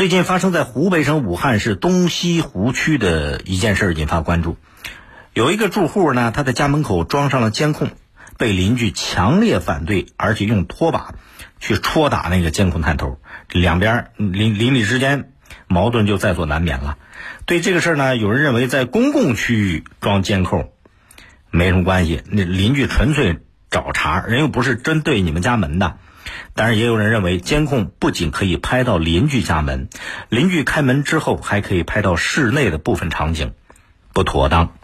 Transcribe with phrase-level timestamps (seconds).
[0.00, 4.56] 最近发生在湖北省武汉市东西湖区的一件事引发关注。
[5.34, 7.90] 有一个住户呢，他在家门口装上了监控，
[8.38, 11.16] 被邻居强烈反对，而且用拖把
[11.58, 13.18] 去戳打那个监控探头，
[13.50, 15.32] 两边邻邻里之间
[15.66, 16.96] 矛盾就在所难免了。
[17.44, 20.72] 对这个事儿呢，有人认为在公共区域装监控
[21.50, 25.96] 没什么关系，那邻居纯粹找茬，人又不是针对你们家门的。
[26.54, 29.88] 当然，也有人认为，监控不仅可以拍到邻居家门，
[30.28, 33.54] 邻居开门之后还可以拍到室内的部分场景，
[34.12, 34.74] 不妥当。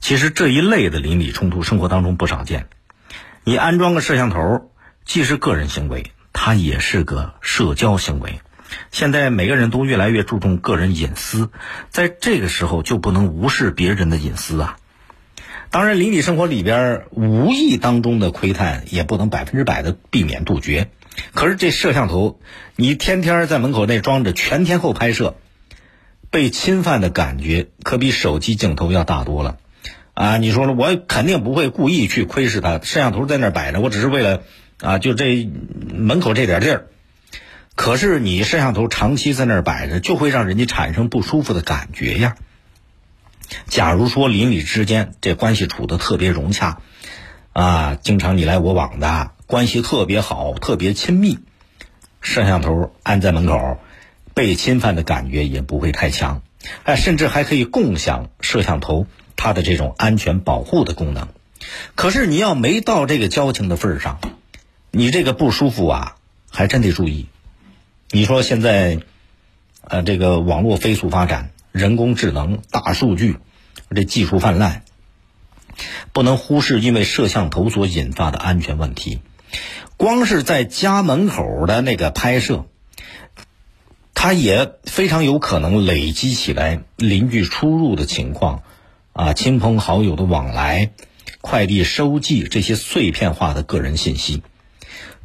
[0.00, 2.68] 其实这一类的邻里冲突，生活当中不少见。
[3.44, 4.70] 你安装个摄像头，
[5.04, 8.40] 既是个人行为，它也是个社交行为。
[8.90, 11.50] 现在每个人都越来越注重个人隐私，
[11.90, 14.76] 在这个时候就不能无视别人的隐私啊。
[15.70, 20.88] 当然，邻里生活里边无意当中的窥探也不能百分之百的避免杜绝。
[21.34, 22.40] 可是这摄像头，
[22.74, 25.36] 你天天在门口那装着，全天候拍摄，
[26.30, 29.58] 被侵犯的感觉可比手机镜头要大多了。
[30.14, 34.42] 啊，你说了，我肯定不会故意去窥视它，摄像头在那儿摆着，我只是为了
[34.80, 35.48] 啊，就这
[35.92, 36.86] 门口这点地儿。
[37.74, 42.36] 可是你摄像头长期在那儿摆着，就会让人家产生不舒服的感觉呀。
[43.66, 46.80] 假如说邻里之间这关系处得特别融洽，
[47.52, 51.38] 啊，经常你来我往的，关系特别好、特别亲密，
[52.20, 53.78] 摄像头安在门口，
[54.34, 56.42] 被侵犯的感觉也不会太强，
[56.84, 61.28] 哎，甚至还可以共享摄像头它的这种安全保护的功能。
[61.94, 64.20] 可是你要没到这个交情的份上，
[64.90, 66.16] 你这个不舒服啊，
[66.50, 67.28] 还真得注意。
[68.10, 69.00] 你说现在，
[69.82, 71.50] 呃，这个网络飞速发展。
[71.72, 73.36] 人工智能、大数据，
[73.94, 74.82] 这技术泛滥，
[76.12, 79.20] 不能忽视因为摄像头所引发的安全问题。
[79.96, 82.66] 光是在家门口的那个拍摄，
[84.14, 88.62] 它也非常有可能累积起来邻居出入的情况，
[89.12, 90.90] 啊，亲朋好友的往来，
[91.40, 94.42] 快递收寄这些碎片化的个人信息，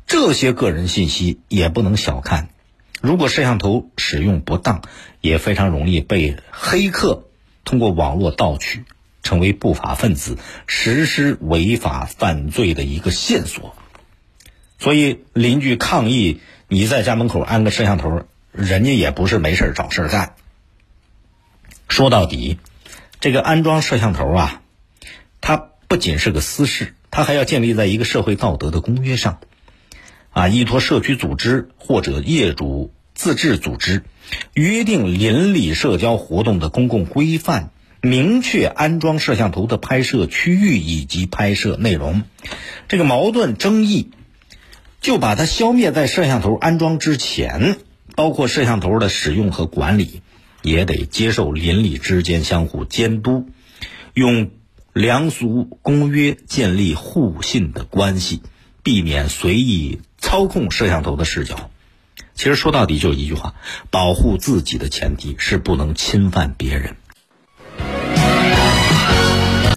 [0.07, 2.49] 这些个人信息也不能小看。
[3.03, 4.81] 如果摄像头使用不当，
[5.19, 7.25] 也非常容易被黑客
[7.65, 8.85] 通过网络盗取，
[9.23, 10.37] 成为不法分子
[10.67, 13.75] 实施违法犯罪的一个线索。
[14.79, 20.35] 所以邻居抗议你在家门口安个摄像头，人家也不是没事找事干。
[21.89, 22.57] 说到底，
[23.19, 24.61] 这个安装摄像头啊，
[25.41, 25.57] 它
[25.89, 29.39] 不仅是个私事，它还要建立在一个社会道德的公约上。
[30.33, 34.03] 啊，依托社区组织或者业主自治组织，
[34.53, 37.71] 约定邻里社交活动的公共规范，
[38.01, 42.23] 明确安装摄像头的拍摄区域以及拍摄内容。
[42.87, 44.11] 这个矛盾争议，
[44.99, 47.77] 就把它消灭在摄像头安装之前。
[48.15, 50.21] 包括摄像头的使用和管理，
[50.61, 53.47] 也得接受邻里之间相互监督，
[54.13, 54.51] 用
[54.93, 58.43] 良俗公约建立互信的关系，
[58.83, 59.99] 避免随意。
[60.19, 61.69] 操控摄像头的视角，
[62.33, 63.55] 其实说到底就一句话：
[63.89, 66.95] 保护自己的前提是不能侵犯别人。